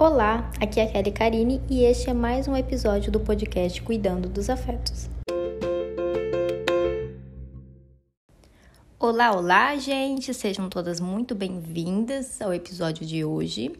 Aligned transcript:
Olá, 0.00 0.48
aqui 0.60 0.78
é 0.78 0.84
a 0.84 0.92
Kelly 0.92 1.10
Karine 1.10 1.60
e 1.68 1.82
este 1.82 2.08
é 2.08 2.14
mais 2.14 2.46
um 2.46 2.56
episódio 2.56 3.10
do 3.10 3.18
podcast 3.18 3.82
Cuidando 3.82 4.28
dos 4.28 4.48
Afetos. 4.48 5.10
Olá, 8.96 9.32
olá, 9.34 9.76
gente! 9.76 10.32
Sejam 10.32 10.68
todas 10.68 11.00
muito 11.00 11.34
bem-vindas 11.34 12.40
ao 12.40 12.54
episódio 12.54 13.04
de 13.04 13.24
hoje. 13.24 13.72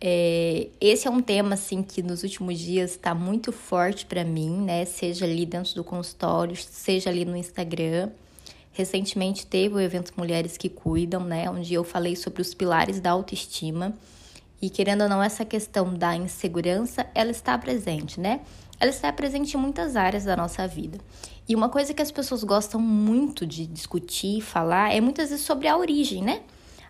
É, 0.00 0.68
esse 0.80 1.08
é 1.08 1.10
um 1.10 1.20
tema 1.20 1.54
assim 1.54 1.82
que 1.82 2.04
nos 2.04 2.22
últimos 2.22 2.56
dias 2.60 2.92
está 2.92 3.12
muito 3.12 3.50
forte 3.50 4.06
para 4.06 4.22
mim, 4.22 4.60
né? 4.60 4.84
Seja 4.84 5.24
ali 5.24 5.44
dentro 5.44 5.74
do 5.74 5.82
consultório, 5.82 6.54
seja 6.54 7.10
ali 7.10 7.24
no 7.24 7.36
Instagram. 7.36 8.10
Recentemente 8.72 9.44
teve 9.44 9.74
o 9.74 9.80
evento 9.80 10.12
Mulheres 10.16 10.56
que 10.56 10.68
Cuidam, 10.68 11.24
né? 11.24 11.50
Onde 11.50 11.74
eu 11.74 11.82
falei 11.82 12.14
sobre 12.14 12.42
os 12.42 12.54
pilares 12.54 13.00
da 13.00 13.10
autoestima. 13.10 13.92
E 14.60 14.68
querendo 14.68 15.02
ou 15.02 15.08
não, 15.08 15.22
essa 15.22 15.44
questão 15.44 15.94
da 15.94 16.16
insegurança, 16.16 17.06
ela 17.14 17.30
está 17.30 17.56
presente, 17.56 18.20
né? 18.20 18.40
Ela 18.80 18.90
está 18.90 19.12
presente 19.12 19.56
em 19.56 19.60
muitas 19.60 19.96
áreas 19.96 20.24
da 20.24 20.36
nossa 20.36 20.66
vida. 20.66 20.98
E 21.48 21.54
uma 21.54 21.68
coisa 21.68 21.94
que 21.94 22.02
as 22.02 22.10
pessoas 22.10 22.44
gostam 22.44 22.80
muito 22.80 23.46
de 23.46 23.66
discutir 23.66 24.38
e 24.38 24.40
falar 24.42 24.94
é 24.94 25.00
muitas 25.00 25.30
vezes 25.30 25.44
sobre 25.44 25.68
a 25.68 25.76
origem, 25.76 26.22
né? 26.22 26.42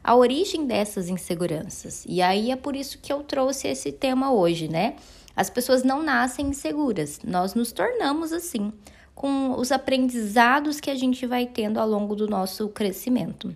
A 0.02 0.14
origem 0.14 0.66
dessas 0.66 1.08
inseguranças. 1.08 2.04
E 2.06 2.22
aí 2.22 2.50
é 2.50 2.56
por 2.56 2.74
isso 2.74 2.98
que 2.98 3.12
eu 3.12 3.22
trouxe 3.22 3.68
esse 3.68 3.92
tema 3.92 4.32
hoje, 4.32 4.68
né? 4.68 4.96
As 5.36 5.48
pessoas 5.48 5.84
não 5.84 6.02
nascem 6.02 6.48
inseguras, 6.48 7.20
nós 7.22 7.54
nos 7.54 7.70
tornamos 7.70 8.32
assim, 8.32 8.72
com 9.14 9.52
os 9.52 9.70
aprendizados 9.70 10.80
que 10.80 10.90
a 10.90 10.94
gente 10.94 11.26
vai 11.26 11.46
tendo 11.46 11.78
ao 11.78 11.88
longo 11.88 12.16
do 12.16 12.26
nosso 12.26 12.68
crescimento. 12.68 13.54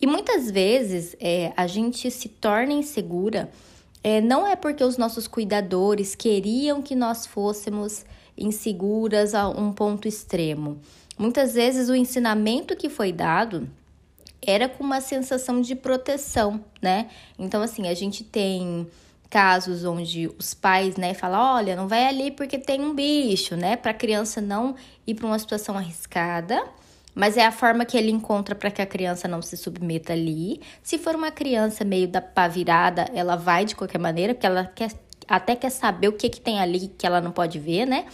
E 0.00 0.06
muitas 0.06 0.50
vezes 0.50 1.16
é, 1.18 1.52
a 1.56 1.66
gente 1.66 2.10
se 2.10 2.28
torna 2.28 2.72
insegura, 2.72 3.50
é, 4.04 4.20
não 4.20 4.46
é 4.46 4.54
porque 4.54 4.84
os 4.84 4.96
nossos 4.96 5.26
cuidadores 5.26 6.14
queriam 6.14 6.82
que 6.82 6.94
nós 6.94 7.26
fôssemos 7.26 8.04
inseguras 8.36 9.34
a 9.34 9.48
um 9.48 9.72
ponto 9.72 10.06
extremo. 10.06 10.78
Muitas 11.18 11.54
vezes 11.54 11.88
o 11.88 11.94
ensinamento 11.94 12.76
que 12.76 12.90
foi 12.90 13.10
dado 13.10 13.68
era 14.42 14.68
com 14.68 14.84
uma 14.84 15.00
sensação 15.00 15.60
de 15.60 15.74
proteção, 15.74 16.62
né? 16.80 17.08
Então, 17.38 17.62
assim, 17.62 17.88
a 17.88 17.94
gente 17.94 18.22
tem 18.22 18.86
casos 19.30 19.84
onde 19.84 20.30
os 20.38 20.54
pais, 20.54 20.96
né, 20.96 21.12
falam, 21.12 21.56
olha, 21.56 21.74
não 21.74 21.88
vai 21.88 22.06
ali 22.06 22.30
porque 22.30 22.58
tem 22.58 22.80
um 22.80 22.94
bicho, 22.94 23.56
né, 23.56 23.76
para 23.76 23.90
a 23.90 23.94
criança 23.94 24.40
não 24.40 24.76
ir 25.04 25.14
para 25.14 25.26
uma 25.26 25.38
situação 25.38 25.76
arriscada 25.76 26.62
mas 27.16 27.38
é 27.38 27.46
a 27.46 27.50
forma 27.50 27.86
que 27.86 27.96
ele 27.96 28.10
encontra 28.10 28.54
para 28.54 28.70
que 28.70 28.82
a 28.82 28.86
criança 28.86 29.26
não 29.26 29.40
se 29.40 29.56
submeta 29.56 30.12
ali. 30.12 30.60
Se 30.82 30.98
for 30.98 31.14
uma 31.14 31.30
criança 31.30 31.82
meio 31.82 32.06
da 32.06 32.20
pá 32.20 32.46
virada, 32.46 33.06
ela 33.14 33.36
vai 33.36 33.64
de 33.64 33.74
qualquer 33.74 33.98
maneira, 33.98 34.34
porque 34.34 34.46
ela 34.46 34.66
quer, 34.66 34.92
até 35.26 35.56
quer 35.56 35.70
saber 35.70 36.08
o 36.08 36.12
que, 36.12 36.28
que 36.28 36.38
tem 36.38 36.60
ali 36.60 36.88
que 36.88 37.06
ela 37.06 37.18
não 37.22 37.32
pode 37.32 37.58
ver, 37.58 37.86
né? 37.86 38.04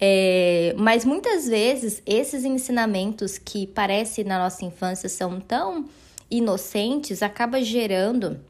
É, 0.00 0.74
mas 0.76 1.04
muitas 1.04 1.46
vezes 1.46 2.02
esses 2.04 2.44
ensinamentos 2.44 3.38
que 3.38 3.68
parece 3.68 4.24
na 4.24 4.36
nossa 4.36 4.64
infância 4.64 5.08
são 5.08 5.38
tão 5.40 5.84
inocentes 6.28 7.22
acaba 7.22 7.62
gerando 7.62 8.40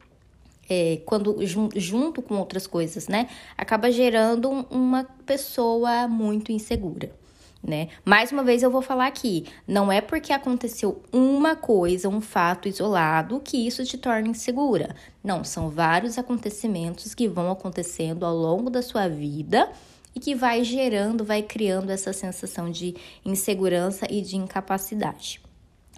é, 0.67 0.99
quando 1.05 1.37
junto 1.75 2.23
com 2.23 2.37
outras 2.37 2.65
coisas, 2.65 3.07
né? 3.07 3.29
Acaba 3.55 3.91
gerando 3.91 4.49
uma 4.71 5.03
pessoa 5.27 6.07
muito 6.07 6.51
insegura 6.51 7.20
né? 7.63 7.89
Mais 8.03 8.31
uma 8.31 8.43
vez 8.43 8.63
eu 8.63 8.71
vou 8.71 8.81
falar 8.81 9.07
aqui, 9.07 9.45
não 9.67 9.91
é 9.91 10.01
porque 10.01 10.33
aconteceu 10.33 11.01
uma 11.11 11.55
coisa, 11.55 12.09
um 12.09 12.21
fato 12.21 12.67
isolado, 12.67 13.39
que 13.39 13.67
isso 13.67 13.85
te 13.85 13.97
torna 13.97 14.29
insegura. 14.29 14.95
Não, 15.23 15.43
são 15.43 15.69
vários 15.69 16.17
acontecimentos 16.17 17.13
que 17.13 17.27
vão 17.27 17.51
acontecendo 17.51 18.25
ao 18.25 18.35
longo 18.35 18.69
da 18.69 18.81
sua 18.81 19.07
vida 19.07 19.69
e 20.15 20.19
que 20.19 20.33
vai 20.33 20.63
gerando, 20.63 21.23
vai 21.23 21.43
criando 21.43 21.91
essa 21.91 22.11
sensação 22.11 22.69
de 22.69 22.95
insegurança 23.23 24.07
e 24.09 24.21
de 24.21 24.35
incapacidade. 24.35 25.39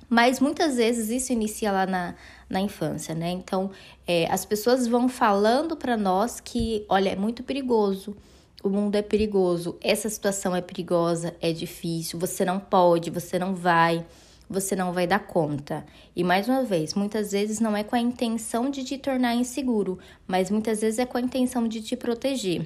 Mas 0.10 0.40
muitas 0.40 0.76
vezes 0.76 1.10
isso 1.10 1.34
inicia 1.34 1.72
lá 1.72 1.86
na, 1.88 2.14
na 2.50 2.62
infância, 2.62 3.16
né? 3.16 3.32
Então, 3.32 3.72
é, 4.06 4.30
as 4.30 4.46
pessoas 4.46 4.86
vão 4.86 5.10
falando 5.10 5.76
para 5.76 5.98
nós 5.98 6.40
que, 6.40 6.86
olha, 6.88 7.10
é 7.10 7.16
muito 7.16 7.42
perigoso 7.42 8.16
o 8.64 8.70
mundo 8.70 8.96
é 8.96 9.02
perigoso, 9.02 9.78
essa 9.82 10.08
situação 10.08 10.56
é 10.56 10.62
perigosa, 10.62 11.36
é 11.42 11.52
difícil, 11.52 12.18
você 12.18 12.46
não 12.46 12.60
pode, 12.60 13.10
você 13.10 13.38
não 13.38 13.54
vai, 13.54 14.06
você 14.50 14.74
não 14.74 14.94
vai 14.94 15.06
dar 15.06 15.20
conta. 15.20 15.86
E 16.16 16.24
mais 16.24 16.48
uma 16.48 16.64
vez, 16.64 16.94
muitas 16.94 17.34
vezes 17.34 17.60
não 17.60 17.76
é 17.76 17.84
com 17.84 17.96
a 17.96 18.00
intenção 18.00 18.70
de 18.70 18.86
te 18.86 18.98
tornar 18.98 19.36
inseguro, 19.36 20.00
mas 20.26 20.50
muitas 20.50 20.80
vezes 20.80 20.98
é 20.98 21.06
com 21.06 21.18
a 21.18 21.22
intenção 21.22 21.68
de 21.68 21.82
te 21.82 21.98
proteger. 21.98 22.66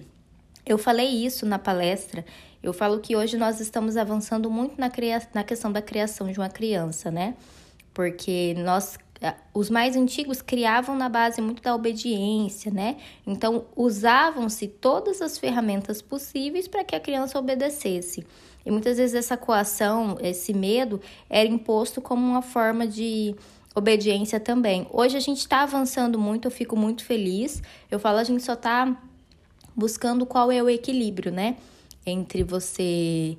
Eu 0.64 0.78
falei 0.78 1.08
isso 1.08 1.46
na 1.46 1.58
palestra. 1.58 2.24
Eu 2.62 2.74
falo 2.74 3.00
que 3.00 3.16
hoje 3.16 3.38
nós 3.38 3.60
estamos 3.60 3.98
avançando 3.98 4.52
muito 4.52 4.80
na, 4.80 4.90
cria 4.90 5.22
na 5.34 5.44
questão 5.44 5.72
da 5.72 5.82
criação 5.82 6.32
de 6.32 6.38
uma 6.38 6.50
criança, 6.50 7.10
né? 7.10 7.36
Porque 7.94 8.54
nós 8.60 8.98
os 9.54 9.70
mais 9.70 9.96
antigos 9.96 10.42
criavam 10.42 10.96
na 10.96 11.10
base 11.10 11.42
muito 11.42 11.62
da 11.62 11.74
obediência, 11.74 12.72
né? 12.72 12.98
Então, 13.26 13.66
usavam-se 13.76 14.68
todas 14.68 15.22
as 15.22 15.38
ferramentas 15.38 16.02
possíveis 16.02 16.68
para 16.68 16.84
que 16.84 16.96
a 16.96 17.00
criança 17.00 17.40
obedecesse. 17.40 18.26
E 18.66 18.72
muitas 18.72 18.98
vezes 18.98 19.16
essa 19.16 19.38
coação, 19.38 20.18
esse 20.22 20.54
medo, 20.54 21.02
era 21.30 21.48
imposto 21.48 22.02
como 22.02 22.22
uma 22.28 22.42
forma 22.42 22.86
de 22.86 23.34
obediência 23.74 24.40
também. 24.40 24.88
Hoje 24.92 25.16
a 25.16 25.20
gente 25.20 25.40
está 25.40 25.64
avançando 25.64 26.20
muito, 26.20 26.46
eu 26.46 26.52
fico 26.52 26.76
muito 26.76 27.06
feliz. 27.06 27.62
Eu 27.90 28.00
falo, 28.00 28.18
a 28.18 28.24
gente 28.24 28.44
só 28.44 28.54
está 28.54 29.02
buscando 29.76 30.26
qual 30.26 30.52
é 30.52 30.62
o 30.62 30.70
equilíbrio, 30.70 31.32
né? 31.32 31.56
Entre 32.06 32.44
você 32.44 33.38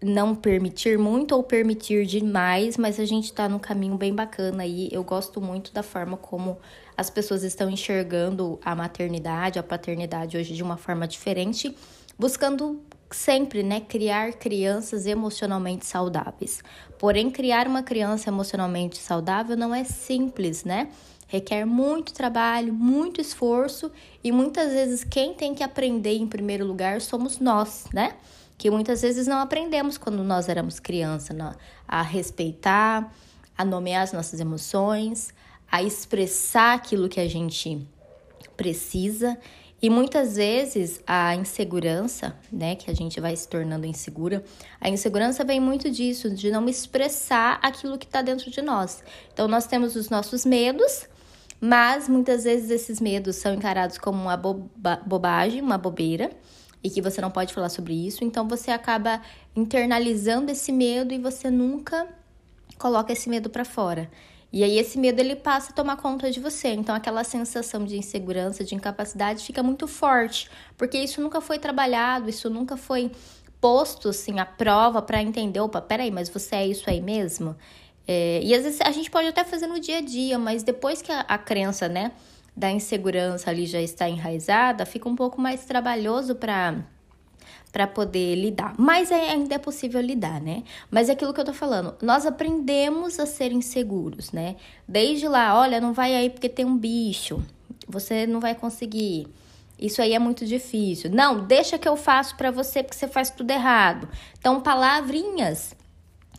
não 0.00 0.34
permitir 0.34 0.98
muito 0.98 1.34
ou 1.34 1.42
permitir 1.42 2.06
demais, 2.06 2.76
mas 2.76 3.00
a 3.00 3.04
gente 3.04 3.24
está 3.24 3.48
num 3.48 3.58
caminho 3.58 3.96
bem 3.96 4.14
bacana 4.14 4.62
aí. 4.62 4.88
Eu 4.92 5.02
gosto 5.02 5.40
muito 5.40 5.72
da 5.72 5.82
forma 5.82 6.16
como 6.16 6.56
as 6.96 7.10
pessoas 7.10 7.42
estão 7.42 7.68
enxergando 7.68 8.58
a 8.64 8.74
maternidade, 8.74 9.58
a 9.58 9.62
paternidade 9.62 10.36
hoje 10.36 10.54
de 10.54 10.62
uma 10.62 10.76
forma 10.76 11.06
diferente, 11.06 11.76
buscando 12.18 12.80
sempre, 13.10 13.62
né, 13.62 13.80
criar 13.80 14.34
crianças 14.34 15.06
emocionalmente 15.06 15.86
saudáveis. 15.86 16.62
Porém, 16.98 17.30
criar 17.30 17.66
uma 17.66 17.82
criança 17.82 18.28
emocionalmente 18.28 18.98
saudável 18.98 19.56
não 19.56 19.74
é 19.74 19.84
simples, 19.84 20.64
né? 20.64 20.90
Requer 21.26 21.64
muito 21.64 22.12
trabalho, 22.12 22.72
muito 22.72 23.20
esforço 23.20 23.90
e 24.22 24.32
muitas 24.32 24.72
vezes 24.72 25.04
quem 25.04 25.34
tem 25.34 25.54
que 25.54 25.62
aprender 25.62 26.16
em 26.16 26.26
primeiro 26.26 26.66
lugar 26.66 27.00
somos 27.00 27.38
nós, 27.38 27.84
né? 27.92 28.14
Que 28.58 28.70
muitas 28.70 29.00
vezes 29.00 29.28
não 29.28 29.38
aprendemos 29.38 29.96
quando 29.96 30.22
nós 30.24 30.48
éramos 30.48 30.80
criança, 30.80 31.32
a 31.86 32.02
respeitar, 32.02 33.14
a 33.56 33.64
nomear 33.64 34.02
as 34.02 34.12
nossas 34.12 34.40
emoções, 34.40 35.32
a 35.70 35.82
expressar 35.82 36.74
aquilo 36.74 37.08
que 37.08 37.20
a 37.20 37.28
gente 37.28 37.86
precisa. 38.56 39.38
E 39.80 39.88
muitas 39.88 40.34
vezes 40.34 41.00
a 41.06 41.36
insegurança, 41.36 42.36
né, 42.52 42.74
que 42.74 42.90
a 42.90 42.94
gente 42.94 43.20
vai 43.20 43.36
se 43.36 43.46
tornando 43.46 43.86
insegura, 43.86 44.42
a 44.80 44.88
insegurança 44.88 45.44
vem 45.44 45.60
muito 45.60 45.88
disso, 45.88 46.28
de 46.28 46.50
não 46.50 46.68
expressar 46.68 47.60
aquilo 47.62 47.96
que 47.96 48.06
está 48.06 48.20
dentro 48.20 48.50
de 48.50 48.60
nós. 48.60 49.04
Então, 49.32 49.46
nós 49.46 49.68
temos 49.68 49.94
os 49.94 50.10
nossos 50.10 50.44
medos, 50.44 51.06
mas 51.60 52.08
muitas 52.08 52.42
vezes 52.42 52.70
esses 52.70 53.00
medos 53.00 53.36
são 53.36 53.54
encarados 53.54 53.98
como 53.98 54.20
uma 54.20 54.36
boba 54.36 55.00
bobagem, 55.06 55.62
uma 55.62 55.78
bobeira, 55.78 56.32
e 56.82 56.90
que 56.90 57.02
você 57.02 57.20
não 57.20 57.30
pode 57.30 57.52
falar 57.52 57.68
sobre 57.68 57.94
isso, 57.94 58.24
então 58.24 58.46
você 58.46 58.70
acaba 58.70 59.20
internalizando 59.54 60.50
esse 60.50 60.70
medo 60.70 61.12
e 61.12 61.18
você 61.18 61.50
nunca 61.50 62.06
coloca 62.78 63.12
esse 63.12 63.28
medo 63.28 63.50
para 63.50 63.64
fora. 63.64 64.10
E 64.52 64.64
aí 64.64 64.78
esse 64.78 64.98
medo 64.98 65.20
ele 65.20 65.36
passa 65.36 65.72
a 65.72 65.74
tomar 65.74 65.96
conta 65.96 66.30
de 66.30 66.40
você. 66.40 66.68
Então 66.68 66.94
aquela 66.94 67.22
sensação 67.22 67.84
de 67.84 67.98
insegurança, 67.98 68.64
de 68.64 68.74
incapacidade 68.74 69.44
fica 69.44 69.62
muito 69.62 69.86
forte, 69.86 70.50
porque 70.76 70.96
isso 70.98 71.20
nunca 71.20 71.40
foi 71.40 71.58
trabalhado, 71.58 72.30
isso 72.30 72.48
nunca 72.48 72.76
foi 72.76 73.10
posto 73.60 74.08
assim 74.08 74.38
à 74.38 74.46
prova 74.46 75.02
para 75.02 75.20
entender, 75.20 75.60
opa, 75.60 75.80
peraí, 75.80 76.10
mas 76.10 76.28
você 76.28 76.56
é 76.56 76.66
isso 76.66 76.88
aí 76.88 77.00
mesmo? 77.00 77.56
É, 78.06 78.40
e 78.42 78.54
às 78.54 78.62
vezes 78.62 78.80
a 78.80 78.90
gente 78.90 79.10
pode 79.10 79.28
até 79.28 79.44
fazer 79.44 79.66
no 79.66 79.78
dia 79.78 79.98
a 79.98 80.00
dia, 80.00 80.38
mas 80.38 80.62
depois 80.62 81.02
que 81.02 81.12
a, 81.12 81.20
a 81.20 81.36
crença, 81.36 81.88
né, 81.88 82.12
da 82.58 82.70
insegurança 82.70 83.50
ali 83.50 83.66
já 83.66 83.80
está 83.80 84.08
enraizada, 84.08 84.84
fica 84.84 85.08
um 85.08 85.14
pouco 85.14 85.40
mais 85.40 85.64
trabalhoso 85.64 86.34
para 86.34 86.84
para 87.70 87.86
poder 87.86 88.34
lidar. 88.34 88.74
Mas 88.78 89.10
é, 89.10 89.30
ainda 89.30 89.54
é 89.54 89.58
possível 89.58 90.00
lidar, 90.00 90.40
né? 90.40 90.64
Mas 90.90 91.10
é 91.10 91.12
aquilo 91.12 91.34
que 91.34 91.40
eu 91.40 91.44
tô 91.44 91.52
falando. 91.52 91.94
Nós 92.00 92.24
aprendemos 92.24 93.20
a 93.20 93.26
ser 93.26 93.52
inseguros, 93.52 94.32
né? 94.32 94.56
Desde 94.88 95.28
lá, 95.28 95.58
olha, 95.60 95.78
não 95.78 95.92
vai 95.92 96.14
aí 96.14 96.30
porque 96.30 96.48
tem 96.48 96.64
um 96.64 96.78
bicho. 96.78 97.42
Você 97.86 98.26
não 98.26 98.40
vai 98.40 98.54
conseguir. 98.54 99.28
Isso 99.78 100.00
aí 100.00 100.14
é 100.14 100.18
muito 100.18 100.46
difícil. 100.46 101.10
Não, 101.10 101.44
deixa 101.44 101.78
que 101.78 101.86
eu 101.86 101.94
faço 101.94 102.36
para 102.36 102.50
você 102.50 102.82
porque 102.82 102.96
você 102.96 103.06
faz 103.06 103.28
tudo 103.28 103.50
errado. 103.50 104.08
Então, 104.38 104.62
palavrinhas 104.62 105.76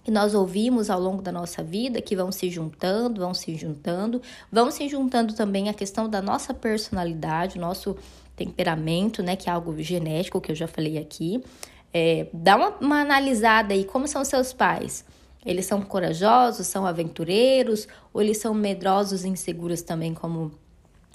que 0.09 0.13
nós 0.13 0.33
ouvimos 0.33 0.89
ao 0.89 0.99
longo 0.99 1.21
da 1.21 1.31
nossa 1.31 1.61
vida, 1.61 2.01
que 2.01 2.15
vão 2.15 2.31
se 2.31 2.49
juntando, 2.49 3.21
vão 3.21 3.31
se 3.31 3.53
juntando, 3.53 4.19
vão 4.51 4.71
se 4.71 4.89
juntando 4.89 5.35
também 5.35 5.69
a 5.69 5.73
questão 5.73 6.09
da 6.09 6.19
nossa 6.19 6.51
personalidade, 6.51 7.59
nosso 7.59 7.95
temperamento, 8.35 9.21
né, 9.21 9.35
que 9.35 9.47
é 9.47 9.53
algo 9.53 9.79
genético, 9.83 10.41
que 10.41 10.51
eu 10.51 10.55
já 10.55 10.67
falei 10.67 10.97
aqui. 10.97 11.43
É, 11.93 12.25
dá 12.33 12.55
uma, 12.55 12.69
uma 12.81 13.01
analisada 13.01 13.75
aí, 13.75 13.85
como 13.85 14.07
são 14.07 14.25
seus 14.25 14.51
pais? 14.51 15.05
Eles 15.45 15.67
são 15.67 15.79
corajosos, 15.83 16.65
são 16.65 16.87
aventureiros, 16.87 17.87
ou 18.11 18.19
eles 18.19 18.39
são 18.39 18.51
medrosos 18.51 19.23
e 19.23 19.29
inseguros 19.29 19.83
também, 19.83 20.15
como 20.15 20.51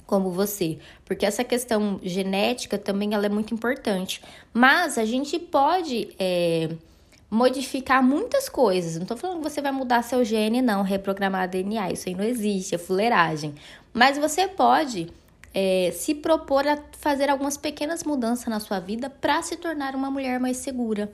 como 0.06 0.30
você, 0.30 0.78
porque 1.06 1.24
essa 1.24 1.42
questão 1.42 1.98
genética 2.02 2.76
também 2.76 3.14
ela 3.14 3.24
é 3.24 3.28
muito 3.30 3.54
importante. 3.54 4.20
Mas 4.52 4.98
a 4.98 5.04
gente 5.06 5.38
pode 5.38 6.10
é, 6.18 6.68
modificar 7.34 8.00
muitas 8.00 8.48
coisas. 8.48 8.94
Não 8.94 9.02
estou 9.02 9.16
falando 9.16 9.38
que 9.42 9.50
você 9.50 9.60
vai 9.60 9.72
mudar 9.72 10.02
seu 10.02 10.24
gene, 10.24 10.62
não, 10.62 10.82
reprogramar 10.82 11.48
DNA. 11.48 11.90
Isso 11.90 12.08
aí 12.08 12.14
não 12.14 12.22
existe, 12.22 12.76
é 12.76 12.78
fuleiragem. 12.78 13.54
Mas 13.92 14.16
você 14.16 14.46
pode 14.46 15.08
é, 15.52 15.90
se 15.92 16.14
propor 16.14 16.66
a 16.66 16.78
fazer 16.92 17.28
algumas 17.28 17.56
pequenas 17.56 18.04
mudanças 18.04 18.46
na 18.46 18.60
sua 18.60 18.78
vida 18.78 19.10
para 19.10 19.42
se 19.42 19.56
tornar 19.56 19.96
uma 19.96 20.10
mulher 20.10 20.38
mais 20.38 20.58
segura, 20.58 21.10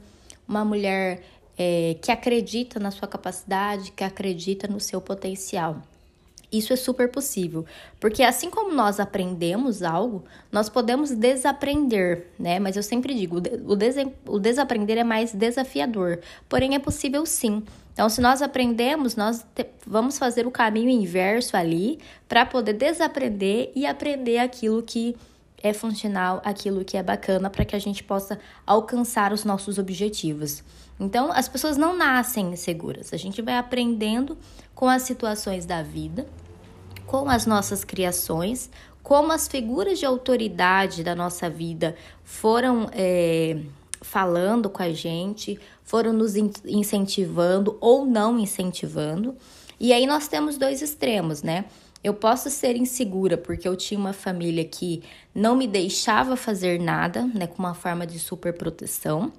uma 0.47 0.63
mulher 0.63 1.23
é, 1.57 1.97
que 2.03 2.13
acredita 2.13 2.79
na 2.79 2.91
sua 2.91 3.09
capacidade, 3.09 3.91
que 3.91 4.05
acredita 4.05 4.69
no 4.69 4.79
seu 4.79 5.01
potencial. 5.01 5.83
Isso 6.53 6.73
é 6.73 6.77
super 6.77 7.09
possível, 7.09 7.65
porque 8.01 8.25
assim 8.25 8.51
como 8.51 8.75
nós 8.75 8.99
aprendemos 8.99 9.85
algo, 9.85 10.25
nós 10.51 10.69
podemos 10.69 11.13
desaprender, 11.13 12.27
né? 12.37 12.59
Mas 12.59 12.77
eu 12.77 12.83
sempre 12.83 13.15
digo, 13.15 13.37
o, 13.37 13.77
des 13.77 13.95
o 14.27 14.39
desaprender 14.39 14.99
é 14.99 15.05
mais 15.05 15.33
desafiador, 15.33 16.19
porém 16.49 16.75
é 16.75 16.79
possível 16.81 17.25
sim. 17.25 17.63
Então, 17.93 18.09
se 18.09 18.21
nós 18.21 18.43
aprendemos, 18.43 19.15
nós 19.15 19.47
vamos 19.87 20.19
fazer 20.19 20.47
o 20.47 20.51
caminho 20.51 20.89
inverso 20.89 21.57
ali 21.57 22.01
para 22.29 22.45
poder 22.45 22.73
desaprender 22.73 23.71
e 23.77 23.87
aprender 23.87 24.39
aquilo 24.39 24.83
que 24.83 25.15
é 25.63 25.73
funcional, 25.73 26.41
aquilo 26.45 26.85
que 26.85 26.97
é 26.97 27.03
bacana, 27.03 27.51
para 27.51 27.65
que 27.65 27.77
a 27.77 27.79
gente 27.79 28.03
possa 28.03 28.39
alcançar 28.67 29.33
os 29.33 29.45
nossos 29.45 29.79
objetivos. 29.79 30.65
Então, 30.99 31.31
as 31.33 31.49
pessoas 31.49 31.77
não 31.77 31.97
nascem 31.97 32.55
seguras. 32.57 33.13
A 33.13 33.17
gente 33.17 33.41
vai 33.41 33.57
aprendendo 33.57 34.37
com 34.75 34.89
as 34.89 35.03
situações 35.03 35.67
da 35.67 35.83
vida, 35.83 36.27
com 37.11 37.29
as 37.29 37.45
nossas 37.45 37.83
criações, 37.83 38.71
como 39.03 39.33
as 39.33 39.49
figuras 39.49 39.99
de 39.99 40.07
autoridade 40.07 41.03
da 41.03 41.13
nossa 41.13 41.51
vida 41.51 41.97
foram 42.23 42.89
é, 42.93 43.59
falando 44.01 44.71
com 44.71 44.81
a 44.81 44.93
gente, 44.93 45.59
foram 45.83 46.13
nos 46.13 46.37
incentivando 46.37 47.77
ou 47.81 48.07
não 48.07 48.39
incentivando. 48.39 49.35
E 49.81 49.93
aí 49.93 50.07
nós 50.07 50.29
temos 50.29 50.57
dois 50.57 50.83
extremos, 50.83 51.43
né? 51.43 51.65
Eu 52.03 52.15
posso 52.15 52.49
ser 52.49 52.77
insegura 52.77 53.37
porque 53.37 53.67
eu 53.67 53.75
tinha 53.75 53.99
uma 53.99 54.13
família 54.13 54.65
que 54.65 55.03
não 55.35 55.57
me 55.57 55.67
deixava 55.67 56.37
fazer 56.37 56.81
nada, 56.81 57.25
né, 57.35 57.49
com 57.49 57.59
uma 57.59 57.75
forma 57.75 58.07
de 58.07 58.21
superproteção. 58.21 59.33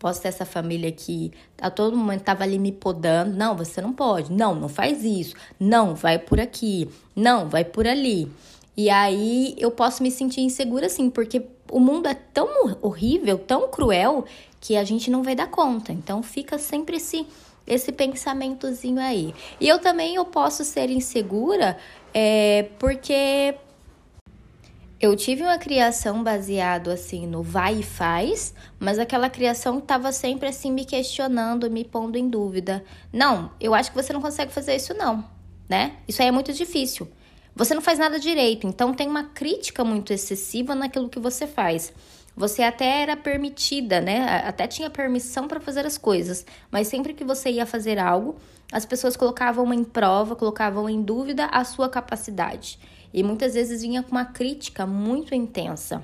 Posso 0.00 0.22
ter 0.22 0.28
essa 0.28 0.46
família 0.46 0.90
que 0.90 1.30
a 1.60 1.70
todo 1.70 1.94
momento 1.94 2.20
estava 2.20 2.42
ali 2.42 2.58
me 2.58 2.72
podando. 2.72 3.36
Não, 3.36 3.54
você 3.54 3.82
não 3.82 3.92
pode. 3.92 4.32
Não, 4.32 4.54
não 4.54 4.68
faz 4.68 5.04
isso. 5.04 5.36
Não, 5.60 5.94
vai 5.94 6.18
por 6.18 6.40
aqui. 6.40 6.88
Não, 7.14 7.50
vai 7.50 7.64
por 7.64 7.86
ali. 7.86 8.32
E 8.74 8.88
aí 8.88 9.54
eu 9.58 9.70
posso 9.70 10.02
me 10.02 10.10
sentir 10.10 10.40
insegura 10.40 10.86
assim, 10.86 11.10
porque 11.10 11.42
o 11.70 11.78
mundo 11.78 12.08
é 12.08 12.14
tão 12.14 12.48
horrível, 12.80 13.36
tão 13.38 13.68
cruel, 13.68 14.24
que 14.58 14.74
a 14.74 14.84
gente 14.84 15.10
não 15.10 15.22
vai 15.22 15.34
dar 15.34 15.48
conta. 15.48 15.92
Então 15.92 16.22
fica 16.22 16.58
sempre 16.58 16.96
esse 16.96 17.26
esse 17.66 17.92
pensamentozinho 17.92 18.98
aí. 18.98 19.34
E 19.60 19.68
eu 19.68 19.78
também 19.78 20.16
eu 20.16 20.24
posso 20.24 20.64
ser 20.64 20.90
insegura 20.90 21.76
é, 22.12 22.68
porque 22.78 23.54
eu 25.00 25.16
tive 25.16 25.42
uma 25.42 25.56
criação 25.56 26.22
baseado 26.22 26.90
assim 26.90 27.26
no 27.26 27.42
vai 27.42 27.76
e 27.76 27.82
faz, 27.82 28.52
mas 28.78 28.98
aquela 28.98 29.30
criação 29.30 29.78
estava 29.78 30.12
sempre 30.12 30.46
assim 30.46 30.70
me 30.70 30.84
questionando, 30.84 31.70
me 31.70 31.84
pondo 31.84 32.18
em 32.18 32.28
dúvida. 32.28 32.84
Não, 33.10 33.50
eu 33.58 33.74
acho 33.74 33.90
que 33.90 33.96
você 33.96 34.12
não 34.12 34.20
consegue 34.20 34.52
fazer 34.52 34.76
isso 34.76 34.92
não, 34.92 35.24
né? 35.66 35.96
Isso 36.06 36.20
aí 36.20 36.28
é 36.28 36.30
muito 36.30 36.52
difícil. 36.52 37.08
Você 37.56 37.74
não 37.74 37.80
faz 37.80 37.98
nada 37.98 38.20
direito, 38.20 38.66
então 38.66 38.92
tem 38.92 39.08
uma 39.08 39.24
crítica 39.24 39.82
muito 39.82 40.12
excessiva 40.12 40.74
naquilo 40.74 41.08
que 41.08 41.18
você 41.18 41.46
faz. 41.46 41.94
Você 42.36 42.62
até 42.62 43.00
era 43.00 43.16
permitida, 43.16 44.02
né? 44.02 44.42
Até 44.46 44.66
tinha 44.66 44.90
permissão 44.90 45.48
para 45.48 45.60
fazer 45.60 45.86
as 45.86 45.96
coisas, 45.96 46.44
mas 46.70 46.88
sempre 46.88 47.14
que 47.14 47.24
você 47.24 47.50
ia 47.50 47.64
fazer 47.64 47.98
algo, 47.98 48.36
as 48.70 48.84
pessoas 48.84 49.16
colocavam 49.16 49.72
em 49.72 49.82
prova, 49.82 50.36
colocavam 50.36 50.88
em 50.88 51.02
dúvida 51.02 51.46
a 51.46 51.64
sua 51.64 51.88
capacidade. 51.88 52.78
E 53.12 53.22
muitas 53.22 53.54
vezes 53.54 53.82
vinha 53.82 54.02
com 54.02 54.12
uma 54.12 54.24
crítica 54.24 54.86
muito 54.86 55.34
intensa. 55.34 56.02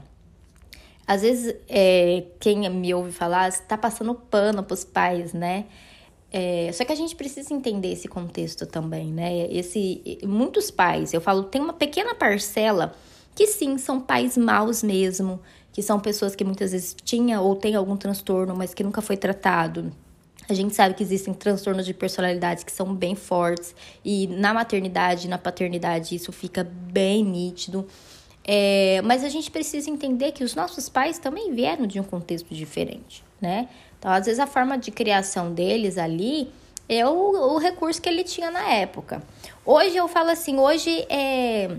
Às 1.06 1.22
vezes, 1.22 1.54
é, 1.68 2.24
quem 2.40 2.68
me 2.68 2.92
ouve 2.92 3.12
falar 3.12 3.48
está 3.48 3.78
passando 3.78 4.14
pano 4.14 4.62
para 4.62 4.74
os 4.74 4.84
pais, 4.84 5.32
né? 5.32 5.66
É, 6.32 6.70
só 6.72 6.84
que 6.84 6.92
a 6.92 6.96
gente 6.96 7.14
precisa 7.14 7.54
entender 7.54 7.92
esse 7.92 8.08
contexto 8.08 8.66
também, 8.66 9.12
né? 9.12 9.46
Esse, 9.50 10.18
muitos 10.24 10.70
pais, 10.70 11.14
eu 11.14 11.20
falo, 11.20 11.44
tem 11.44 11.60
uma 11.60 11.72
pequena 11.72 12.14
parcela 12.14 12.94
que 13.34 13.46
sim, 13.46 13.78
são 13.78 14.00
pais 14.00 14.36
maus 14.36 14.82
mesmo, 14.82 15.40
que 15.72 15.82
são 15.82 16.00
pessoas 16.00 16.34
que 16.34 16.42
muitas 16.42 16.72
vezes 16.72 16.96
tinham 17.04 17.44
ou 17.44 17.54
têm 17.54 17.76
algum 17.76 17.96
transtorno, 17.96 18.56
mas 18.56 18.74
que 18.74 18.82
nunca 18.82 19.00
foi 19.00 19.16
tratado, 19.16 19.92
a 20.48 20.54
gente 20.54 20.74
sabe 20.74 20.94
que 20.94 21.02
existem 21.02 21.34
transtornos 21.34 21.84
de 21.84 21.92
personalidades 21.92 22.62
que 22.62 22.72
são 22.72 22.94
bem 22.94 23.14
fortes 23.14 23.74
e 24.04 24.26
na 24.28 24.54
maternidade, 24.54 25.28
na 25.28 25.38
paternidade, 25.38 26.14
isso 26.14 26.32
fica 26.32 26.64
bem 26.64 27.24
nítido. 27.24 27.86
É, 28.48 29.02
mas 29.02 29.24
a 29.24 29.28
gente 29.28 29.50
precisa 29.50 29.90
entender 29.90 30.30
que 30.30 30.44
os 30.44 30.54
nossos 30.54 30.88
pais 30.88 31.18
também 31.18 31.52
vieram 31.52 31.84
de 31.84 31.98
um 31.98 32.04
contexto 32.04 32.54
diferente, 32.54 33.24
né? 33.40 33.68
Então, 33.98 34.10
às 34.10 34.26
vezes, 34.26 34.38
a 34.38 34.46
forma 34.46 34.78
de 34.78 34.92
criação 34.92 35.52
deles 35.52 35.98
ali 35.98 36.48
é 36.88 37.04
o, 37.04 37.54
o 37.54 37.58
recurso 37.58 38.00
que 38.00 38.08
ele 38.08 38.22
tinha 38.22 38.50
na 38.50 38.68
época. 38.72 39.20
Hoje 39.64 39.96
eu 39.96 40.06
falo 40.06 40.30
assim, 40.30 40.58
hoje 40.58 41.04
é, 41.10 41.76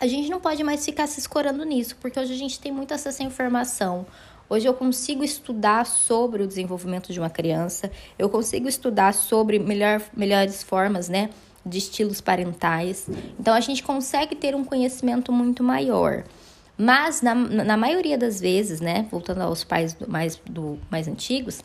a 0.00 0.06
gente 0.08 0.28
não 0.28 0.40
pode 0.40 0.64
mais 0.64 0.84
ficar 0.84 1.06
se 1.06 1.20
escorando 1.20 1.64
nisso, 1.64 1.96
porque 2.00 2.18
hoje 2.18 2.32
a 2.32 2.36
gente 2.36 2.58
tem 2.58 2.72
muito 2.72 2.92
acesso 2.92 3.22
à 3.22 3.24
informação. 3.24 4.04
Hoje 4.52 4.68
eu 4.68 4.74
consigo 4.74 5.24
estudar 5.24 5.86
sobre 5.86 6.42
o 6.42 6.46
desenvolvimento 6.46 7.10
de 7.10 7.18
uma 7.18 7.30
criança, 7.30 7.90
eu 8.18 8.28
consigo 8.28 8.68
estudar 8.68 9.14
sobre 9.14 9.58
melhor, 9.58 10.02
melhores 10.14 10.62
formas, 10.62 11.08
né? 11.08 11.30
De 11.64 11.78
estilos 11.78 12.20
parentais. 12.20 13.08
Então 13.40 13.54
a 13.54 13.60
gente 13.60 13.82
consegue 13.82 14.36
ter 14.36 14.54
um 14.54 14.62
conhecimento 14.62 15.32
muito 15.32 15.64
maior. 15.64 16.24
Mas 16.76 17.22
na, 17.22 17.34
na 17.34 17.78
maioria 17.78 18.18
das 18.18 18.42
vezes, 18.42 18.78
né? 18.78 19.08
Voltando 19.10 19.40
aos 19.40 19.64
pais 19.64 19.94
do, 19.94 20.06
mais, 20.06 20.38
do, 20.44 20.78
mais 20.90 21.08
antigos, 21.08 21.62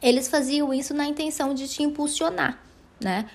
eles 0.00 0.26
faziam 0.26 0.72
isso 0.72 0.94
na 0.94 1.06
intenção 1.06 1.52
de 1.52 1.68
te 1.68 1.82
impulsionar, 1.82 2.58
né? 2.98 3.26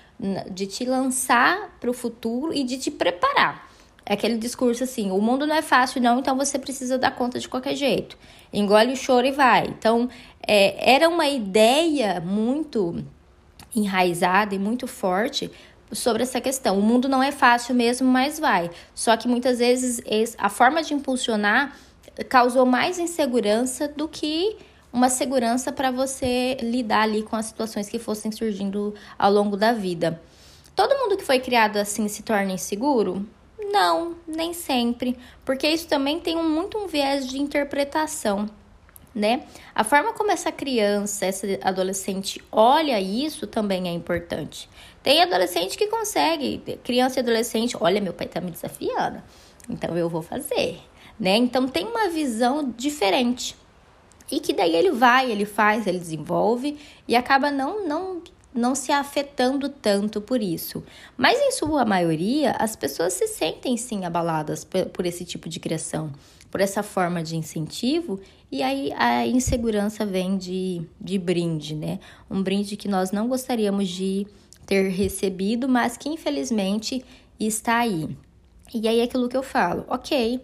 De 0.50 0.66
te 0.66 0.84
lançar 0.84 1.70
para 1.80 1.88
o 1.88 1.94
futuro 1.94 2.52
e 2.52 2.64
de 2.64 2.78
te 2.78 2.90
preparar. 2.90 3.71
É 4.04 4.14
aquele 4.14 4.36
discurso 4.36 4.84
assim: 4.84 5.10
o 5.10 5.20
mundo 5.20 5.46
não 5.46 5.54
é 5.54 5.62
fácil, 5.62 6.00
não, 6.00 6.18
então 6.18 6.36
você 6.36 6.58
precisa 6.58 6.98
dar 6.98 7.12
conta 7.12 7.38
de 7.38 7.48
qualquer 7.48 7.74
jeito. 7.74 8.16
Engole 8.52 8.92
o 8.92 8.96
choro 8.96 9.26
e 9.26 9.32
vai. 9.32 9.66
Então, 9.66 10.08
é, 10.46 10.94
era 10.94 11.08
uma 11.08 11.26
ideia 11.26 12.20
muito 12.20 13.04
enraizada 13.74 14.54
e 14.54 14.58
muito 14.58 14.86
forte 14.86 15.50
sobre 15.92 16.22
essa 16.22 16.40
questão. 16.40 16.78
O 16.78 16.82
mundo 16.82 17.08
não 17.08 17.22
é 17.22 17.30
fácil 17.30 17.74
mesmo, 17.74 18.08
mas 18.08 18.38
vai. 18.38 18.70
Só 18.94 19.16
que 19.16 19.28
muitas 19.28 19.58
vezes 19.58 20.00
a 20.38 20.48
forma 20.48 20.82
de 20.82 20.94
impulsionar 20.94 21.76
causou 22.28 22.66
mais 22.66 22.98
insegurança 22.98 23.88
do 23.88 24.08
que 24.08 24.56
uma 24.92 25.08
segurança 25.08 25.72
para 25.72 25.90
você 25.90 26.56
lidar 26.60 27.02
ali 27.02 27.22
com 27.22 27.34
as 27.34 27.46
situações 27.46 27.88
que 27.88 27.98
fossem 27.98 28.30
surgindo 28.30 28.94
ao 29.18 29.32
longo 29.32 29.56
da 29.56 29.72
vida. 29.72 30.20
Todo 30.76 30.96
mundo 30.98 31.16
que 31.16 31.24
foi 31.24 31.38
criado 31.38 31.78
assim 31.78 32.08
se 32.08 32.22
torna 32.22 32.52
inseguro? 32.52 33.26
Não, 33.72 34.16
nem 34.28 34.52
sempre, 34.52 35.16
porque 35.46 35.66
isso 35.66 35.88
também 35.88 36.20
tem 36.20 36.36
um, 36.36 36.46
muito 36.46 36.76
um 36.76 36.86
viés 36.86 37.26
de 37.26 37.40
interpretação, 37.40 38.50
né? 39.14 39.44
A 39.74 39.82
forma 39.82 40.12
como 40.12 40.30
essa 40.30 40.52
criança, 40.52 41.24
essa 41.24 41.46
adolescente 41.62 42.38
olha 42.52 43.00
isso 43.00 43.46
também 43.46 43.88
é 43.88 43.90
importante. 43.90 44.68
Tem 45.02 45.22
adolescente 45.22 45.78
que 45.78 45.86
consegue, 45.86 46.62
criança 46.84 47.18
e 47.18 47.22
adolescente, 47.22 47.74
olha, 47.80 47.98
meu 47.98 48.12
pai 48.12 48.26
tá 48.26 48.42
me 48.42 48.50
desafiando, 48.50 49.22
então 49.70 49.96
eu 49.96 50.06
vou 50.06 50.20
fazer, 50.20 50.78
né? 51.18 51.34
Então 51.36 51.66
tem 51.66 51.86
uma 51.86 52.10
visão 52.10 52.74
diferente. 52.76 53.56
E 54.30 54.38
que 54.38 54.52
daí 54.52 54.76
ele 54.76 54.90
vai, 54.90 55.32
ele 55.32 55.46
faz, 55.46 55.86
ele 55.86 55.98
desenvolve 55.98 56.78
e 57.08 57.16
acaba 57.16 57.50
não 57.50 57.86
não 57.86 58.22
não 58.54 58.74
se 58.74 58.92
afetando 58.92 59.68
tanto 59.68 60.20
por 60.20 60.42
isso. 60.42 60.82
Mas 61.16 61.38
em 61.38 61.52
sua 61.52 61.84
maioria, 61.84 62.52
as 62.58 62.76
pessoas 62.76 63.12
se 63.14 63.26
sentem 63.26 63.76
sim 63.76 64.04
abaladas 64.04 64.64
por 64.92 65.06
esse 65.06 65.24
tipo 65.24 65.48
de 65.48 65.58
criação, 65.58 66.12
por 66.50 66.60
essa 66.60 66.82
forma 66.82 67.22
de 67.22 67.36
incentivo, 67.36 68.20
e 68.50 68.62
aí 68.62 68.92
a 68.92 69.26
insegurança 69.26 70.04
vem 70.04 70.36
de, 70.36 70.82
de 71.00 71.18
brinde, 71.18 71.74
né? 71.74 71.98
Um 72.30 72.42
brinde 72.42 72.76
que 72.76 72.88
nós 72.88 73.10
não 73.10 73.26
gostaríamos 73.26 73.88
de 73.88 74.26
ter 74.66 74.90
recebido, 74.90 75.68
mas 75.68 75.96
que 75.96 76.10
infelizmente 76.10 77.02
está 77.40 77.78
aí. 77.78 78.14
E 78.74 78.86
aí 78.86 79.00
é 79.00 79.04
aquilo 79.04 79.28
que 79.28 79.36
eu 79.36 79.42
falo, 79.42 79.84
ok, 79.88 80.40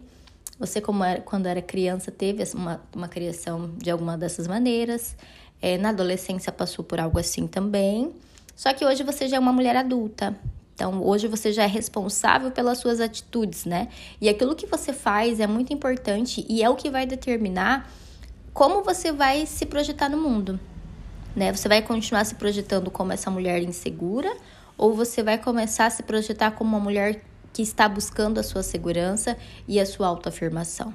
você 0.58 0.80
como 0.80 1.04
era, 1.04 1.20
quando 1.20 1.46
era 1.46 1.62
criança 1.62 2.10
teve 2.10 2.42
uma, 2.54 2.80
uma 2.94 3.08
criação 3.08 3.70
de 3.76 3.90
alguma 3.90 4.18
dessas 4.18 4.46
maneiras, 4.48 5.16
é, 5.60 5.78
na 5.78 5.90
adolescência 5.90 6.52
passou 6.52 6.84
por 6.84 7.00
algo 7.00 7.18
assim 7.18 7.46
também, 7.46 8.12
só 8.54 8.72
que 8.72 8.84
hoje 8.84 9.02
você 9.02 9.28
já 9.28 9.36
é 9.36 9.40
uma 9.40 9.52
mulher 9.52 9.76
adulta, 9.76 10.36
então, 10.78 11.02
hoje 11.04 11.26
você 11.26 11.52
já 11.52 11.64
é 11.64 11.66
responsável 11.66 12.52
pelas 12.52 12.78
suas 12.78 13.00
atitudes, 13.00 13.64
né? 13.64 13.88
E 14.20 14.28
aquilo 14.28 14.54
que 14.54 14.64
você 14.64 14.92
faz 14.92 15.40
é 15.40 15.46
muito 15.46 15.72
importante 15.72 16.46
e 16.48 16.62
é 16.62 16.70
o 16.70 16.76
que 16.76 16.88
vai 16.88 17.04
determinar 17.04 17.90
como 18.54 18.84
você 18.84 19.10
vai 19.10 19.44
se 19.44 19.66
projetar 19.66 20.08
no 20.08 20.16
mundo, 20.16 20.60
né? 21.34 21.52
Você 21.52 21.68
vai 21.68 21.82
continuar 21.82 22.24
se 22.24 22.36
projetando 22.36 22.92
como 22.92 23.12
essa 23.12 23.28
mulher 23.28 23.60
insegura 23.60 24.32
ou 24.76 24.94
você 24.94 25.20
vai 25.20 25.36
começar 25.36 25.86
a 25.86 25.90
se 25.90 26.04
projetar 26.04 26.52
como 26.52 26.76
uma 26.76 26.80
mulher 26.80 27.24
que 27.52 27.60
está 27.60 27.88
buscando 27.88 28.38
a 28.38 28.44
sua 28.44 28.62
segurança 28.62 29.36
e 29.66 29.80
a 29.80 29.86
sua 29.86 30.06
autoafirmação? 30.06 30.94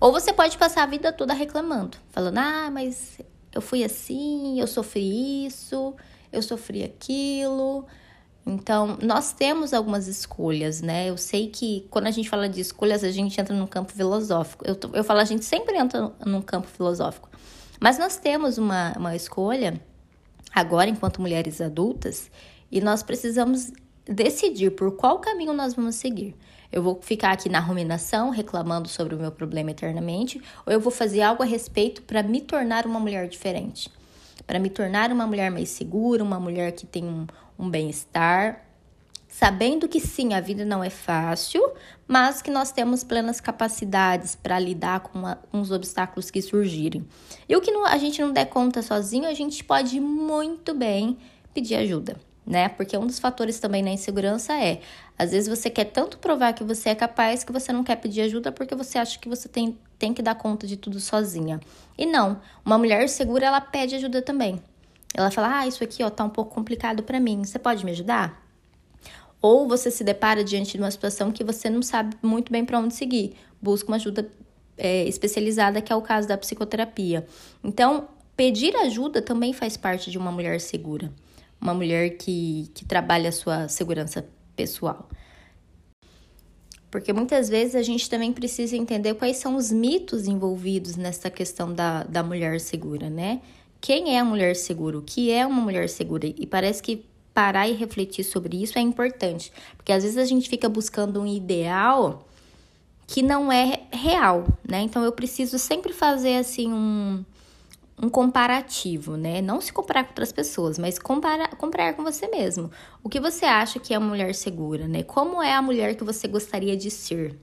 Ou 0.00 0.12
você 0.12 0.32
pode 0.32 0.56
passar 0.56 0.84
a 0.84 0.86
vida 0.86 1.12
toda 1.12 1.34
reclamando, 1.34 1.98
falando: 2.10 2.38
"Ah, 2.38 2.70
mas 2.72 3.18
eu 3.52 3.60
fui 3.60 3.84
assim, 3.84 4.60
eu 4.60 4.66
sofri 4.66 5.46
isso, 5.46 5.94
eu 6.32 6.42
sofri 6.42 6.82
aquilo". 6.84 7.86
Então, 8.46 8.98
nós 9.02 9.32
temos 9.32 9.74
algumas 9.74 10.08
escolhas, 10.08 10.80
né? 10.80 11.08
Eu 11.08 11.16
sei 11.16 11.48
que 11.48 11.86
quando 11.90 12.06
a 12.06 12.10
gente 12.10 12.28
fala 12.28 12.48
de 12.48 12.60
escolhas, 12.60 13.04
a 13.04 13.10
gente 13.10 13.38
entra 13.40 13.54
num 13.54 13.66
campo 13.66 13.92
filosófico. 13.92 14.64
Eu, 14.66 14.78
eu 14.94 15.04
falo, 15.04 15.20
a 15.20 15.24
gente 15.24 15.44
sempre 15.44 15.76
entra 15.76 16.10
num 16.24 16.40
campo 16.40 16.66
filosófico. 16.66 17.28
Mas 17.78 17.98
nós 17.98 18.16
temos 18.16 18.58
uma, 18.58 18.92
uma 18.96 19.14
escolha, 19.14 19.80
agora, 20.54 20.88
enquanto 20.88 21.20
mulheres 21.20 21.60
adultas, 21.60 22.30
e 22.70 22.80
nós 22.80 23.02
precisamos 23.02 23.72
decidir 24.10 24.72
por 24.72 24.96
qual 24.96 25.20
caminho 25.20 25.52
nós 25.52 25.74
vamos 25.74 25.94
seguir. 25.94 26.34
Eu 26.72 26.82
vou 26.82 27.00
ficar 27.00 27.32
aqui 27.32 27.48
na 27.48 27.60
ruminação, 27.60 28.30
reclamando 28.30 28.88
sobre 28.88 29.14
o 29.14 29.18
meu 29.18 29.30
problema 29.30 29.70
eternamente, 29.70 30.40
ou 30.66 30.72
eu 30.72 30.80
vou 30.80 30.92
fazer 30.92 31.22
algo 31.22 31.42
a 31.42 31.46
respeito 31.46 32.02
para 32.02 32.22
me 32.22 32.40
tornar 32.40 32.86
uma 32.86 32.98
mulher 32.98 33.28
diferente? 33.28 33.90
Para 34.46 34.58
me 34.58 34.68
tornar 34.68 35.12
uma 35.12 35.26
mulher 35.26 35.50
mais 35.50 35.68
segura, 35.68 36.22
uma 36.22 36.40
mulher 36.40 36.72
que 36.72 36.86
tem 36.86 37.04
um, 37.04 37.26
um 37.58 37.68
bem-estar, 37.68 38.64
sabendo 39.28 39.88
que 39.88 40.00
sim, 40.00 40.34
a 40.34 40.40
vida 40.40 40.64
não 40.64 40.82
é 40.82 40.90
fácil, 40.90 41.72
mas 42.06 42.42
que 42.42 42.50
nós 42.50 42.72
temos 42.72 43.04
plenas 43.04 43.40
capacidades 43.40 44.34
para 44.34 44.58
lidar 44.58 45.00
com, 45.00 45.20
uma, 45.20 45.36
com, 45.36 45.60
os 45.60 45.70
obstáculos 45.70 46.30
que 46.30 46.42
surgirem. 46.42 47.06
E 47.48 47.54
o 47.54 47.60
que 47.60 47.70
não, 47.70 47.84
a 47.84 47.96
gente 47.96 48.20
não 48.20 48.32
der 48.32 48.46
conta 48.46 48.82
sozinho, 48.82 49.28
a 49.28 49.34
gente 49.34 49.62
pode 49.62 50.00
muito 50.00 50.74
bem 50.74 51.16
pedir 51.54 51.76
ajuda, 51.76 52.16
né? 52.50 52.68
Porque 52.68 52.98
um 52.98 53.06
dos 53.06 53.20
fatores 53.20 53.60
também 53.60 53.80
na 53.80 53.90
insegurança 53.90 54.52
é, 54.52 54.80
às 55.16 55.30
vezes 55.30 55.48
você 55.48 55.70
quer 55.70 55.84
tanto 55.84 56.18
provar 56.18 56.52
que 56.52 56.64
você 56.64 56.88
é 56.88 56.94
capaz 56.96 57.44
que 57.44 57.52
você 57.52 57.72
não 57.72 57.84
quer 57.84 57.94
pedir 57.94 58.22
ajuda 58.22 58.50
porque 58.50 58.74
você 58.74 58.98
acha 58.98 59.16
que 59.20 59.28
você 59.28 59.48
tem, 59.48 59.78
tem 59.96 60.12
que 60.12 60.20
dar 60.20 60.34
conta 60.34 60.66
de 60.66 60.76
tudo 60.76 60.98
sozinha. 60.98 61.60
E 61.96 62.04
não, 62.04 62.40
uma 62.64 62.76
mulher 62.76 63.08
segura, 63.08 63.46
ela 63.46 63.60
pede 63.60 63.94
ajuda 63.94 64.20
também. 64.20 64.60
Ela 65.14 65.30
fala: 65.30 65.60
"Ah, 65.60 65.66
isso 65.68 65.84
aqui 65.84 66.02
ó 66.02 66.10
tá 66.10 66.24
um 66.24 66.28
pouco 66.28 66.52
complicado 66.52 67.04
para 67.04 67.20
mim. 67.20 67.44
Você 67.44 67.58
pode 67.58 67.84
me 67.84 67.92
ajudar?" 67.92 68.44
Ou 69.40 69.68
você 69.68 69.88
se 69.88 70.02
depara 70.02 70.42
diante 70.42 70.72
de 70.72 70.78
uma 70.78 70.90
situação 70.90 71.30
que 71.30 71.44
você 71.44 71.70
não 71.70 71.82
sabe 71.82 72.16
muito 72.20 72.50
bem 72.50 72.64
para 72.64 72.80
onde 72.80 72.94
seguir. 72.94 73.36
Busca 73.62 73.88
uma 73.88 73.96
ajuda 73.96 74.28
é, 74.76 75.04
especializada, 75.04 75.80
que 75.80 75.92
é 75.92 75.96
o 75.96 76.02
caso 76.02 76.26
da 76.26 76.36
psicoterapia. 76.36 77.26
Então, 77.62 78.08
pedir 78.36 78.74
ajuda 78.76 79.22
também 79.22 79.52
faz 79.52 79.76
parte 79.76 80.10
de 80.10 80.18
uma 80.18 80.32
mulher 80.32 80.60
segura. 80.60 81.10
Uma 81.60 81.74
mulher 81.74 82.16
que, 82.16 82.70
que 82.74 82.84
trabalha 82.84 83.28
a 83.28 83.32
sua 83.32 83.68
segurança 83.68 84.26
pessoal. 84.56 85.08
Porque 86.90 87.12
muitas 87.12 87.48
vezes 87.48 87.76
a 87.76 87.82
gente 87.82 88.10
também 88.10 88.32
precisa 88.32 88.76
entender 88.76 89.14
quais 89.14 89.36
são 89.36 89.54
os 89.56 89.70
mitos 89.70 90.26
envolvidos 90.26 90.96
nessa 90.96 91.30
questão 91.30 91.72
da, 91.72 92.02
da 92.02 92.22
mulher 92.22 92.60
segura, 92.60 93.08
né? 93.08 93.40
Quem 93.80 94.16
é 94.16 94.18
a 94.18 94.24
mulher 94.24 94.56
segura? 94.56 94.98
O 94.98 95.02
que 95.02 95.30
é 95.30 95.46
uma 95.46 95.62
mulher 95.62 95.88
segura? 95.88 96.26
E 96.26 96.46
parece 96.46 96.82
que 96.82 97.04
parar 97.32 97.68
e 97.68 97.72
refletir 97.72 98.24
sobre 98.24 98.60
isso 98.62 98.76
é 98.76 98.82
importante, 98.82 99.52
porque 99.76 99.92
às 99.92 100.02
vezes 100.02 100.18
a 100.18 100.24
gente 100.24 100.48
fica 100.48 100.68
buscando 100.68 101.20
um 101.20 101.26
ideal 101.26 102.26
que 103.06 103.22
não 103.22 103.50
é 103.50 103.82
real, 103.92 104.46
né? 104.68 104.80
Então 104.82 105.02
eu 105.02 105.12
preciso 105.12 105.58
sempre 105.58 105.92
fazer 105.92 106.36
assim 106.36 106.72
um, 106.72 107.24
um 108.02 108.08
comparativo, 108.08 109.16
né? 109.16 109.42
Não 109.42 109.60
se 109.60 109.72
comparar 109.72 110.04
com 110.04 110.10
outras 110.10 110.32
pessoas, 110.32 110.78
mas 110.78 110.98
comparar, 110.98 111.54
comparar 111.56 111.92
com 111.92 112.02
você 112.02 112.26
mesmo. 112.28 112.70
O 113.04 113.08
que 113.08 113.20
você 113.20 113.44
acha 113.44 113.78
que 113.78 113.92
é 113.92 113.98
uma 113.98 114.08
mulher 114.08 114.34
segura, 114.34 114.88
né? 114.88 115.02
Como 115.02 115.42
é 115.42 115.52
a 115.52 115.60
mulher 115.60 115.94
que 115.94 116.04
você 116.04 116.26
gostaria 116.26 116.76
de 116.76 116.90
ser? 116.90 117.36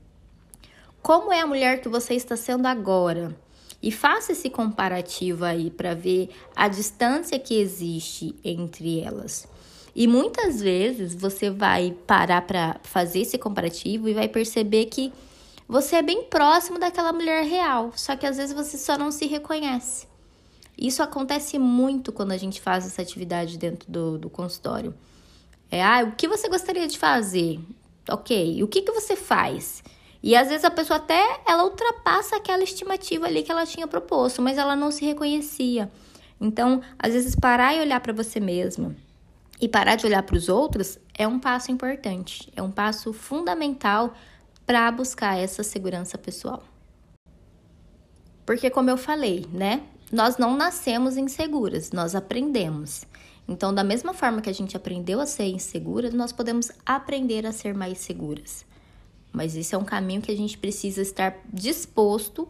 Como 1.01 1.31
é 1.31 1.41
a 1.41 1.47
mulher 1.47 1.79
que 1.79 1.87
você 1.87 2.15
está 2.15 2.35
sendo 2.35 2.65
agora? 2.65 3.35
E 3.81 3.91
faça 3.91 4.31
esse 4.31 4.49
comparativo 4.49 5.45
aí 5.45 5.69
para 5.69 5.93
ver 5.93 6.29
a 6.55 6.67
distância 6.67 7.37
que 7.37 7.59
existe 7.59 8.35
entre 8.43 9.01
elas. 9.01 9.47
E 9.95 10.07
muitas 10.07 10.59
vezes 10.59 11.13
você 11.13 11.51
vai 11.51 11.95
parar 12.07 12.41
para 12.41 12.79
fazer 12.81 13.21
esse 13.21 13.37
comparativo 13.37 14.09
e 14.09 14.13
vai 14.13 14.27
perceber 14.27 14.85
que 14.85 15.13
você 15.67 15.97
é 15.97 16.01
bem 16.01 16.23
próximo 16.23 16.79
daquela 16.79 17.13
mulher 17.13 17.43
real, 17.43 17.91
só 17.95 18.15
que 18.15 18.25
às 18.25 18.37
vezes 18.37 18.55
você 18.55 18.77
só 18.77 18.97
não 18.97 19.11
se 19.11 19.27
reconhece. 19.27 20.06
Isso 20.77 21.01
acontece 21.01 21.57
muito 21.57 22.11
quando 22.11 22.31
a 22.31 22.37
gente 22.37 22.61
faz 22.61 22.85
essa 22.85 23.01
atividade 23.01 23.57
dentro 23.57 23.91
do, 23.91 24.17
do 24.17 24.29
consultório. 24.29 24.93
É, 25.71 25.83
ah, 25.83 26.03
o 26.03 26.15
que 26.15 26.27
você 26.27 26.47
gostaria 26.47 26.87
de 26.87 26.97
fazer? 26.97 27.59
Ok, 28.09 28.63
o 28.63 28.67
que, 28.67 28.83
que 28.83 28.91
você 28.91 29.15
faz? 29.15 29.83
E 30.21 30.35
às 30.35 30.47
vezes 30.47 30.63
a 30.63 30.71
pessoa 30.71 30.97
até 30.97 31.41
ela 31.45 31.63
ultrapassa 31.63 32.37
aquela 32.37 32.63
estimativa 32.63 33.25
ali 33.25 33.43
que 33.43 33.51
ela 33.51 33.65
tinha 33.65 33.87
proposto, 33.87 34.41
mas 34.41 34.57
ela 34.57 34.75
não 34.75 34.91
se 34.91 35.03
reconhecia. 35.03 35.91
Então, 36.39 36.81
às 36.99 37.13
vezes 37.13 37.35
parar 37.35 37.75
e 37.75 37.79
olhar 37.79 37.99
para 37.99 38.13
você 38.13 38.39
mesma 38.39 38.95
e 39.59 39.67
parar 39.67 39.95
de 39.95 40.05
olhar 40.05 40.21
para 40.23 40.35
os 40.35 40.49
outros 40.49 40.99
é 41.13 41.27
um 41.27 41.39
passo 41.39 41.71
importante, 41.71 42.51
é 42.55 42.61
um 42.61 42.71
passo 42.71 43.11
fundamental 43.11 44.13
para 44.65 44.91
buscar 44.91 45.37
essa 45.37 45.63
segurança 45.63 46.17
pessoal. 46.17 46.63
Porque 48.45 48.69
como 48.69 48.89
eu 48.89 48.97
falei, 48.97 49.45
né? 49.51 49.83
Nós 50.11 50.37
não 50.37 50.55
nascemos 50.55 51.17
inseguras, 51.17 51.91
nós 51.91 52.15
aprendemos. 52.15 53.05
Então, 53.47 53.73
da 53.73 53.83
mesma 53.83 54.13
forma 54.13 54.41
que 54.41 54.49
a 54.49 54.53
gente 54.53 54.75
aprendeu 54.75 55.19
a 55.19 55.25
ser 55.25 55.45
insegura, 55.45 56.09
nós 56.11 56.31
podemos 56.31 56.71
aprender 56.85 57.45
a 57.45 57.51
ser 57.51 57.73
mais 57.73 57.97
seguras. 57.97 58.65
Mas 59.33 59.55
isso 59.55 59.75
é 59.75 59.77
um 59.77 59.83
caminho 59.83 60.21
que 60.21 60.31
a 60.31 60.35
gente 60.35 60.57
precisa 60.57 61.01
estar 61.01 61.37
disposto 61.51 62.47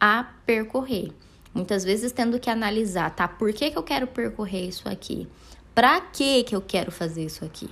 a 0.00 0.24
percorrer. 0.46 1.10
Muitas 1.54 1.82
vezes 1.82 2.12
tendo 2.12 2.38
que 2.38 2.50
analisar, 2.50 3.14
tá? 3.14 3.26
Por 3.26 3.52
que, 3.52 3.70
que 3.70 3.78
eu 3.78 3.82
quero 3.82 4.06
percorrer 4.06 4.68
isso 4.68 4.88
aqui? 4.88 5.26
Para 5.74 6.00
que 6.00 6.44
que 6.44 6.54
eu 6.54 6.60
quero 6.60 6.92
fazer 6.92 7.24
isso 7.24 7.44
aqui? 7.44 7.68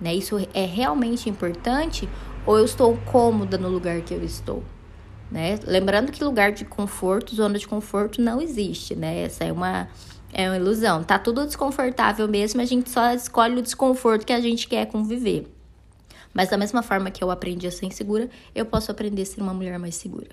Né? 0.00 0.14
Isso 0.14 0.36
é 0.52 0.64
realmente 0.64 1.30
importante 1.30 2.08
ou 2.44 2.58
eu 2.58 2.64
estou 2.64 2.96
cômoda 3.10 3.56
no 3.56 3.68
lugar 3.68 4.00
que 4.02 4.12
eu 4.12 4.24
estou? 4.24 4.62
Né? 5.32 5.58
Lembrando 5.66 6.12
que 6.12 6.22
lugar 6.22 6.52
de 6.52 6.62
conforto, 6.62 7.34
zona 7.34 7.58
de 7.58 7.66
conforto 7.66 8.20
não 8.20 8.38
existe, 8.38 8.94
né? 8.94 9.22
Essa 9.22 9.44
é 9.44 9.52
uma 9.52 9.88
é 10.30 10.46
uma 10.46 10.56
ilusão. 10.56 11.02
Tá 11.02 11.18
tudo 11.18 11.46
desconfortável 11.46 12.28
mesmo, 12.28 12.60
a 12.60 12.66
gente 12.66 12.90
só 12.90 13.14
escolhe 13.14 13.58
o 13.58 13.62
desconforto 13.62 14.26
que 14.26 14.32
a 14.32 14.40
gente 14.40 14.68
quer 14.68 14.86
conviver. 14.86 15.46
Mas 16.34 16.50
da 16.50 16.58
mesma 16.58 16.82
forma 16.82 17.10
que 17.10 17.24
eu 17.24 17.30
aprendi 17.30 17.66
a 17.66 17.70
ser 17.70 17.86
insegura, 17.86 18.28
eu 18.54 18.66
posso 18.66 18.90
aprender 18.90 19.22
a 19.22 19.26
ser 19.26 19.40
uma 19.40 19.54
mulher 19.54 19.78
mais 19.78 19.94
segura. 19.94 20.30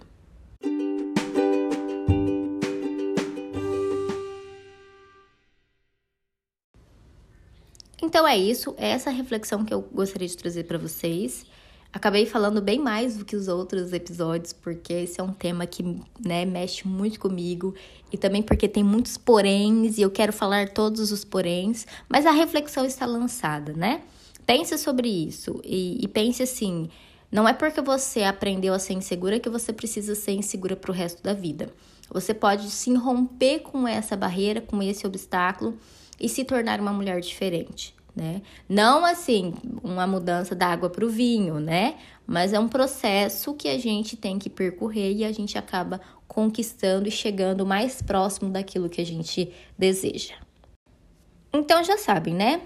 Então 8.01 8.27
é 8.27 8.37
isso, 8.37 8.75
é 8.77 8.89
essa 8.89 9.09
reflexão 9.11 9.63
que 9.63 9.73
eu 9.73 9.81
gostaria 9.81 10.27
de 10.27 10.35
trazer 10.35 10.65
para 10.65 10.77
vocês. 10.77 11.45
Acabei 11.91 12.27
falando 12.27 12.61
bem 12.61 12.77
mais 12.77 13.17
do 13.17 13.25
que 13.25 13.35
os 13.35 13.47
outros 13.47 13.91
episódios, 13.93 14.53
porque 14.53 14.93
esse 14.93 15.19
é 15.19 15.23
um 15.23 15.33
tema 15.33 15.65
que 15.65 15.83
né, 16.23 16.45
mexe 16.45 16.87
muito 16.87 17.19
comigo 17.19 17.73
e 18.11 18.17
também 18.17 18.43
porque 18.43 18.67
tem 18.67 18.83
muitos 18.83 19.17
poréns 19.17 19.97
e 19.97 20.01
eu 20.03 20.11
quero 20.11 20.31
falar 20.31 20.69
todos 20.69 21.11
os 21.11 21.25
poréns, 21.25 21.87
mas 22.07 22.27
a 22.27 22.31
reflexão 22.31 22.85
está 22.85 23.07
lançada, 23.07 23.73
né? 23.73 24.03
Pense 24.45 24.77
sobre 24.77 25.07
isso 25.07 25.59
e, 25.63 25.97
e 25.99 26.07
pense 26.07 26.43
assim: 26.43 26.89
não 27.31 27.47
é 27.47 27.53
porque 27.53 27.81
você 27.81 28.23
aprendeu 28.23 28.73
a 28.73 28.79
ser 28.79 28.93
insegura 28.93 29.39
que 29.39 29.49
você 29.49 29.73
precisa 29.73 30.13
ser 30.13 30.33
insegura 30.33 30.75
para 30.75 30.91
o 30.91 30.93
resto 30.93 31.23
da 31.23 31.33
vida. 31.33 31.73
Você 32.11 32.33
pode 32.33 32.69
se 32.69 32.93
romper 32.93 33.59
com 33.59 33.87
essa 33.87 34.15
barreira, 34.15 34.61
com 34.61 34.81
esse 34.81 35.05
obstáculo 35.05 35.77
e 36.19 36.27
se 36.27 36.43
tornar 36.43 36.79
uma 36.79 36.91
mulher 36.91 37.19
diferente, 37.21 37.95
né? 38.15 38.41
Não 38.67 39.05
assim, 39.05 39.53
uma 39.83 40.05
mudança 40.05 40.55
da 40.55 40.67
água 40.67 40.89
para 40.89 41.05
o 41.05 41.09
vinho, 41.09 41.59
né? 41.59 41.95
Mas 42.25 42.53
é 42.53 42.59
um 42.59 42.67
processo 42.67 43.53
que 43.53 43.67
a 43.67 43.77
gente 43.77 44.15
tem 44.15 44.37
que 44.37 44.49
percorrer 44.49 45.13
e 45.13 45.25
a 45.25 45.31
gente 45.31 45.57
acaba 45.57 45.99
conquistando 46.27 47.07
e 47.07 47.11
chegando 47.11 47.65
mais 47.65 48.01
próximo 48.01 48.51
daquilo 48.51 48.89
que 48.89 49.01
a 49.01 49.05
gente 49.05 49.51
deseja. 49.77 50.35
Então 51.51 51.83
já 51.83 51.97
sabem, 51.97 52.33
né? 52.33 52.61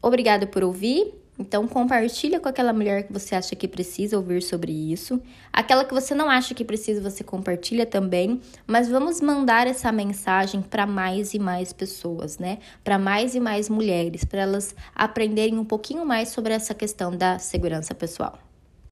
Obrigada 0.00 0.46
por 0.46 0.62
ouvir. 0.62 1.12
Então 1.40 1.66
compartilha 1.66 2.38
com 2.38 2.50
aquela 2.50 2.70
mulher 2.70 3.04
que 3.04 3.12
você 3.14 3.34
acha 3.34 3.56
que 3.56 3.66
precisa 3.66 4.14
ouvir 4.18 4.42
sobre 4.42 4.70
isso. 4.70 5.18
Aquela 5.50 5.86
que 5.86 5.94
você 5.94 6.14
não 6.14 6.28
acha 6.28 6.54
que 6.54 6.62
precisa, 6.62 7.00
você 7.00 7.24
compartilha 7.24 7.86
também, 7.86 8.42
mas 8.66 8.90
vamos 8.90 9.22
mandar 9.22 9.66
essa 9.66 9.90
mensagem 9.90 10.60
para 10.60 10.86
mais 10.86 11.32
e 11.32 11.38
mais 11.38 11.72
pessoas, 11.72 12.38
né? 12.38 12.58
Para 12.84 12.98
mais 12.98 13.34
e 13.34 13.40
mais 13.40 13.70
mulheres, 13.70 14.22
para 14.22 14.42
elas 14.42 14.74
aprenderem 14.94 15.58
um 15.58 15.64
pouquinho 15.64 16.04
mais 16.04 16.28
sobre 16.28 16.52
essa 16.52 16.74
questão 16.74 17.16
da 17.16 17.38
segurança 17.38 17.94
pessoal. 17.94 18.49